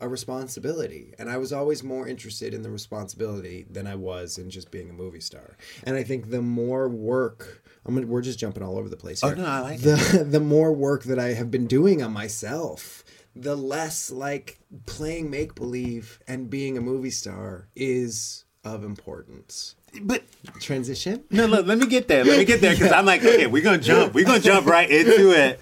a 0.00 0.08
responsibility 0.08 1.12
and 1.18 1.28
i 1.28 1.36
was 1.36 1.52
always 1.52 1.84
more 1.84 2.08
interested 2.08 2.54
in 2.54 2.62
the 2.62 2.70
responsibility 2.70 3.66
than 3.70 3.86
i 3.86 3.94
was 3.94 4.38
in 4.38 4.48
just 4.48 4.70
being 4.70 4.88
a 4.88 4.92
movie 4.92 5.20
star 5.20 5.54
and 5.84 5.96
i 5.96 6.02
think 6.02 6.30
the 6.30 6.40
more 6.40 6.88
work 6.88 7.62
i'm 7.84 7.94
gonna, 7.94 8.06
we're 8.06 8.22
just 8.22 8.38
jumping 8.38 8.62
all 8.62 8.78
over 8.78 8.88
the 8.88 8.96
place 8.96 9.22
oh, 9.22 9.28
here. 9.28 9.36
Oh, 9.38 9.42
no, 9.42 9.46
I 9.46 9.60
like 9.60 9.80
the 9.82 10.26
the 10.30 10.40
more 10.40 10.72
work 10.72 11.02
that 11.04 11.18
i 11.18 11.34
have 11.34 11.50
been 11.50 11.66
doing 11.66 12.02
on 12.02 12.10
myself 12.10 13.04
the 13.36 13.54
less 13.54 14.10
like 14.10 14.60
playing 14.86 15.30
make 15.30 15.54
believe 15.54 16.20
and 16.26 16.48
being 16.48 16.78
a 16.78 16.80
movie 16.80 17.10
star 17.10 17.68
is 17.76 18.46
of 18.64 18.82
importance 18.82 19.74
But 20.00 20.24
transition 20.58 21.24
no, 21.30 21.44
look, 21.44 21.66
let 21.66 21.76
me 21.76 21.86
get 21.86 22.08
there. 22.08 22.24
Let 22.24 22.38
me 22.38 22.44
get 22.46 22.60
there 22.60 22.72
because 22.72 22.92
I'm 22.92 23.04
like, 23.04 23.22
okay, 23.24 23.46
we're 23.46 23.62
gonna 23.62 23.78
jump. 23.78 24.14
We're 24.14 24.24
gonna 24.24 24.40
jump 24.40 24.66
right 24.66 24.88
into 24.88 25.32
it. 25.32 25.60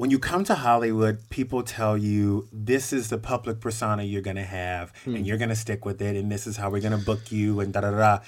When 0.00 0.10
you 0.10 0.18
come 0.18 0.44
to 0.44 0.54
Hollywood, 0.54 1.28
people 1.28 1.62
tell 1.62 1.94
you 1.94 2.48
this 2.50 2.90
is 2.90 3.10
the 3.10 3.18
public 3.18 3.60
persona 3.60 4.02
you're 4.02 4.22
gonna 4.22 4.46
have, 4.46 4.94
and 5.04 5.18
hmm. 5.18 5.24
you're 5.24 5.36
gonna 5.36 5.54
stick 5.54 5.84
with 5.84 6.00
it, 6.00 6.16
and 6.16 6.32
this 6.32 6.46
is 6.46 6.56
how 6.56 6.70
we're 6.70 6.80
gonna 6.80 6.96
book 6.96 7.30
you, 7.30 7.60
and 7.60 7.70
da 7.70 7.82
da 7.82 7.90
da. 7.90 8.20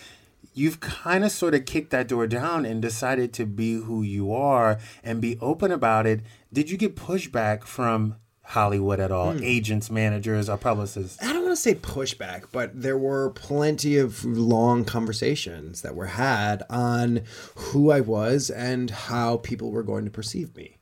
You've 0.52 0.80
kind 0.80 1.24
of 1.24 1.32
sort 1.32 1.54
of 1.54 1.64
kicked 1.64 1.88
that 1.92 2.08
door 2.08 2.26
down 2.26 2.66
and 2.66 2.82
decided 2.82 3.32
to 3.32 3.46
be 3.46 3.72
who 3.72 4.02
you 4.02 4.34
are 4.34 4.80
and 5.02 5.22
be 5.22 5.38
open 5.40 5.72
about 5.72 6.06
it. 6.06 6.20
Did 6.52 6.70
you 6.70 6.76
get 6.76 6.94
pushback 6.94 7.64
from 7.64 8.16
Hollywood 8.42 9.00
at 9.00 9.10
all? 9.10 9.32
Hmm. 9.32 9.42
Agents, 9.42 9.90
managers, 9.90 10.50
or 10.50 10.58
publicists? 10.58 11.22
I 11.22 11.32
don't 11.32 11.42
want 11.42 11.56
to 11.56 11.62
say 11.62 11.74
pushback, 11.74 12.48
but 12.52 12.82
there 12.82 12.98
were 12.98 13.30
plenty 13.30 13.96
of 13.96 14.26
long 14.26 14.84
conversations 14.84 15.80
that 15.80 15.94
were 15.94 16.04
had 16.04 16.64
on 16.68 17.22
who 17.54 17.90
I 17.90 18.02
was 18.02 18.50
and 18.50 18.90
how 18.90 19.38
people 19.38 19.70
were 19.70 19.82
going 19.82 20.04
to 20.04 20.10
perceive 20.10 20.54
me. 20.54 20.76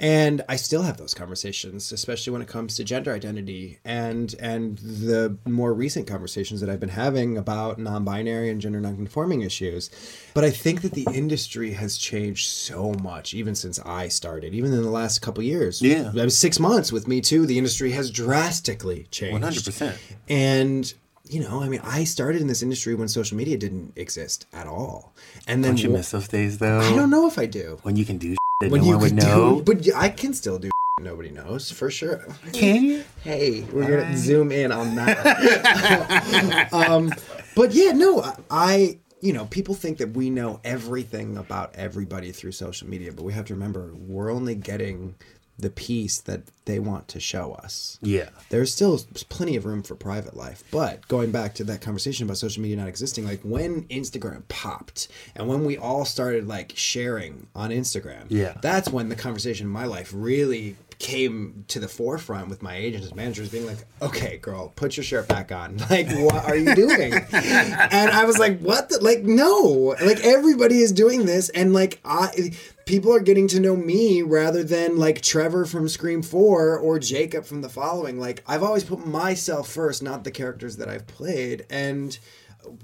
And 0.00 0.40
I 0.48 0.56
still 0.56 0.80
have 0.82 0.96
those 0.96 1.12
conversations, 1.12 1.92
especially 1.92 2.32
when 2.32 2.40
it 2.40 2.48
comes 2.48 2.74
to 2.76 2.84
gender 2.84 3.12
identity 3.12 3.78
and 3.84 4.34
and 4.40 4.78
the 4.78 5.36
more 5.44 5.74
recent 5.74 6.06
conversations 6.06 6.62
that 6.62 6.70
I've 6.70 6.80
been 6.80 6.88
having 6.88 7.36
about 7.36 7.78
non-binary 7.78 8.48
and 8.48 8.62
gender 8.62 8.80
non-conforming 8.80 9.42
issues. 9.42 9.90
But 10.32 10.44
I 10.44 10.50
think 10.50 10.80
that 10.82 10.92
the 10.92 11.06
industry 11.12 11.72
has 11.72 11.98
changed 11.98 12.48
so 12.48 12.94
much, 13.02 13.34
even 13.34 13.54
since 13.54 13.78
I 13.80 14.08
started, 14.08 14.54
even 14.54 14.72
in 14.72 14.82
the 14.82 14.90
last 14.90 15.20
couple 15.20 15.44
years. 15.44 15.82
Yeah. 15.82 16.10
Was 16.12 16.38
six 16.38 16.58
months 16.58 16.90
with 16.90 17.06
me 17.06 17.20
too. 17.20 17.44
The 17.44 17.58
industry 17.58 17.90
has 17.92 18.10
drastically 18.10 19.06
changed. 19.10 19.44
100%. 19.44 19.96
And 20.30 20.94
you 21.28 21.40
know, 21.40 21.62
I 21.62 21.68
mean, 21.68 21.80
I 21.84 22.04
started 22.04 22.40
in 22.40 22.48
this 22.48 22.62
industry 22.62 22.94
when 22.94 23.06
social 23.06 23.36
media 23.36 23.58
didn't 23.58 23.92
exist 23.96 24.46
at 24.52 24.66
all. 24.66 25.12
And 25.46 25.62
then 25.62 25.72
Don't 25.72 25.82
you 25.82 25.90
miss 25.90 26.10
those 26.10 26.26
days 26.26 26.56
though? 26.56 26.80
I 26.80 26.96
don't 26.96 27.10
know 27.10 27.26
if 27.26 27.38
I 27.38 27.44
do. 27.44 27.78
When 27.82 27.96
you 27.96 28.06
can 28.06 28.16
do 28.16 28.34
When 28.68 28.82
no 28.82 28.86
you 28.86 28.98
could 28.98 29.14
know. 29.14 29.62
do, 29.62 29.74
but 29.74 29.94
I 29.96 30.10
can 30.10 30.34
still 30.34 30.58
do. 30.58 30.70
Nobody 31.00 31.30
knows 31.30 31.70
for 31.70 31.90
sure. 31.90 32.26
Can 32.52 32.84
you? 32.84 33.04
Hey, 33.24 33.62
we're 33.72 33.88
gonna 33.88 34.14
zoom 34.18 34.52
in 34.52 34.70
on 34.70 34.96
that. 34.96 36.68
um, 36.72 37.10
but 37.56 37.72
yeah, 37.72 37.92
no, 37.92 38.22
I. 38.50 38.98
You 39.22 39.34
know, 39.34 39.44
people 39.46 39.74
think 39.74 39.98
that 39.98 40.12
we 40.12 40.30
know 40.30 40.60
everything 40.64 41.36
about 41.36 41.74
everybody 41.74 42.32
through 42.32 42.52
social 42.52 42.88
media, 42.88 43.12
but 43.12 43.22
we 43.22 43.34
have 43.34 43.44
to 43.46 43.54
remember 43.54 43.92
we're 43.94 44.30
only 44.32 44.54
getting 44.54 45.14
the 45.60 45.70
piece 45.70 46.18
that 46.18 46.42
they 46.64 46.78
want 46.78 47.08
to 47.08 47.18
show 47.20 47.52
us 47.54 47.98
Yeah. 48.02 48.28
there's 48.50 48.72
still 48.72 49.00
plenty 49.28 49.56
of 49.56 49.64
room 49.66 49.82
for 49.82 49.94
private 49.94 50.36
life. 50.36 50.62
But 50.70 51.06
going 51.08 51.30
back 51.32 51.54
to 51.56 51.64
that 51.64 51.80
conversation 51.80 52.24
about 52.24 52.36
social 52.38 52.62
media 52.62 52.76
not 52.76 52.88
existing, 52.88 53.24
like 53.24 53.40
when 53.42 53.84
Instagram 53.84 54.42
popped 54.48 55.08
and 55.34 55.48
when 55.48 55.64
we 55.64 55.76
all 55.76 56.04
started 56.04 56.46
like 56.46 56.72
sharing 56.76 57.46
on 57.54 57.70
Instagram, 57.70 58.26
Yeah. 58.28 58.56
that's 58.62 58.88
when 58.90 59.08
the 59.08 59.16
conversation 59.16 59.66
in 59.66 59.72
my 59.72 59.84
life 59.86 60.10
really 60.14 60.76
came 61.00 61.64
to 61.68 61.80
the 61.80 61.88
forefront 61.88 62.48
with 62.48 62.62
my 62.62 62.76
agents 62.76 63.08
and 63.08 63.16
managers 63.16 63.48
being 63.48 63.66
like, 63.66 63.78
okay, 64.02 64.36
girl, 64.36 64.70
put 64.76 64.96
your 64.96 65.02
shirt 65.02 65.26
back 65.26 65.50
on. 65.50 65.78
Like, 65.90 66.08
what 66.10 66.44
are 66.44 66.56
you 66.56 66.72
doing? 66.74 67.14
and 67.32 68.10
I 68.10 68.24
was 68.26 68.38
like, 68.38 68.60
what 68.60 68.90
the? 68.90 69.02
Like, 69.02 69.22
no. 69.24 69.96
Like, 70.00 70.20
everybody 70.20 70.80
is 70.80 70.92
doing 70.92 71.26
this. 71.26 71.48
And 71.48 71.72
like, 71.72 71.98
I. 72.04 72.52
People 72.86 73.14
are 73.14 73.20
getting 73.20 73.46
to 73.48 73.60
know 73.60 73.76
me 73.76 74.20
rather 74.22 74.64
than 74.64 74.98
like 74.98 75.20
Trevor 75.20 75.64
from 75.64 75.88
Scream 75.88 76.22
4 76.22 76.76
or 76.76 76.98
Jacob 76.98 77.44
from 77.44 77.62
The 77.62 77.68
Following. 77.68 78.18
Like, 78.18 78.42
I've 78.48 78.64
always 78.64 78.82
put 78.84 79.06
myself 79.06 79.68
first, 79.68 80.02
not 80.02 80.24
the 80.24 80.32
characters 80.32 80.76
that 80.78 80.88
I've 80.88 81.06
played. 81.06 81.66
And 81.70 82.18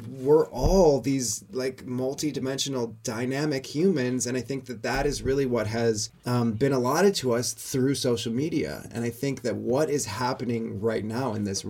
we're 0.09 0.47
all 0.48 1.00
these 1.00 1.44
like 1.53 1.87
multi-dimensional 1.87 2.97
dynamic 3.03 3.66
humans 3.66 4.26
and 4.26 4.37
i 4.37 4.41
think 4.41 4.66
that 4.66 4.82
that 4.82 5.06
is 5.06 5.22
really 5.22 5.47
what 5.47 5.66
has 5.66 6.10
um, 6.25 6.53
been 6.53 6.72
allotted 6.72 7.14
to 7.14 7.32
us 7.32 7.53
through 7.53 7.94
social 7.94 8.32
media. 8.32 8.88
And 8.92 9.04
i 9.04 9.10
think 9.10 9.42
that 9.42 9.56
what 9.56 9.91
is 9.91 10.06
happening 10.06 10.81
right 10.81 11.04
now 11.04 11.34
in 11.34 11.44
this 11.44 11.64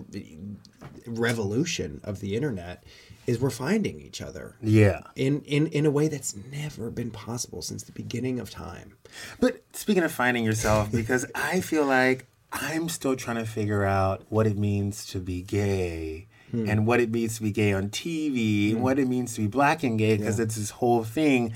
revolution 1.06 2.00
of 2.04 2.20
the 2.20 2.34
internet 2.34 2.84
is 3.26 3.40
we're 3.40 3.50
finding 3.50 4.00
each 4.00 4.22
other. 4.22 4.56
Yeah. 4.62 5.00
in, 5.16 5.42
in 5.42 5.66
in 5.68 5.84
a 5.84 5.90
way 5.90 6.08
that's 6.08 6.36
never 6.52 6.90
been 6.90 7.10
possible 7.10 7.60
since 7.60 7.82
the 7.82 7.92
beginning 7.92 8.38
of 8.38 8.50
time. 8.50 8.96
But 9.40 9.62
speaking 9.72 10.04
of 10.04 10.12
finding 10.12 10.44
yourself, 10.44 10.92
because 10.92 11.26
I 11.34 11.60
feel 11.60 11.84
like 11.84 12.26
I'm 12.52 12.88
still 12.88 13.16
trying 13.16 13.38
to 13.38 13.44
figure 13.44 13.84
out 13.84 14.24
what 14.28 14.46
it 14.46 14.56
means 14.56 15.06
to 15.06 15.18
be 15.18 15.42
gay 15.42 16.28
Hmm. 16.56 16.70
and 16.70 16.86
what 16.86 17.00
it 17.00 17.10
means 17.10 17.36
to 17.36 17.42
be 17.42 17.52
gay 17.52 17.72
on 17.74 17.90
TV 17.90 18.70
and 18.70 18.78
hmm. 18.78 18.82
what 18.82 18.98
it 18.98 19.06
means 19.06 19.34
to 19.34 19.42
be 19.42 19.46
black 19.46 19.82
and 19.82 19.98
gay 19.98 20.16
because 20.16 20.40
it's 20.40 20.56
this 20.56 20.70
whole 20.70 21.04
thing. 21.04 21.52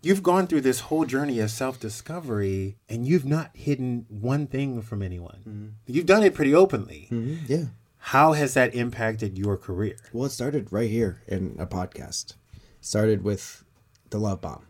You've 0.00 0.22
gone 0.22 0.46
through 0.46 0.60
this 0.60 0.80
whole 0.80 1.04
journey 1.04 1.40
of 1.40 1.50
self 1.50 1.80
discovery 1.80 2.76
and 2.88 3.04
you've 3.04 3.24
not 3.24 3.50
hidden 3.54 4.06
one 4.08 4.46
thing 4.46 4.80
from 4.80 5.02
anyone. 5.02 5.40
Hmm. 5.42 5.66
You've 5.86 6.06
done 6.06 6.22
it 6.22 6.34
pretty 6.34 6.54
openly. 6.54 7.08
yeah 7.48 7.64
How 7.98 8.32
has 8.32 8.54
that 8.54 8.74
impacted 8.74 9.36
your 9.36 9.56
career? 9.56 9.96
Well, 10.12 10.26
it 10.26 10.30
started 10.30 10.72
right 10.72 10.90
here 10.90 11.22
in 11.26 11.56
a 11.58 11.66
podcast. 11.66 12.34
Started 12.80 13.24
with 13.24 13.64
the 14.10 14.18
love 14.18 14.40
bomb. 14.40 14.66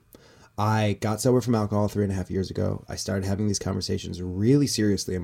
I 0.56 0.97
got 1.00 1.21
sober 1.21 1.41
from 1.41 1.55
alcohol 1.55 1.87
three 1.87 2.03
and 2.03 2.12
a 2.12 2.17
half 2.17 2.33
years 2.33 2.50
ago. 2.50 2.85
I 2.89 2.97
started 2.97 3.25
having 3.25 3.47
these 3.47 3.61
conversations 3.61 4.21
really 4.21 4.67
seriously 4.67 5.15
in 5.15 5.17